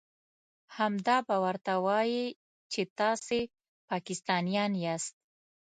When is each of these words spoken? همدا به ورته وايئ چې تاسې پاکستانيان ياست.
همدا 0.77 1.17
به 1.27 1.35
ورته 1.43 1.73
وايئ 1.85 2.25
چې 2.71 2.81
تاسې 2.99 3.39
پاکستانيان 3.89 4.71
ياست. 4.83 5.15